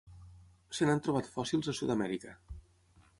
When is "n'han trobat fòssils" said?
0.87-1.71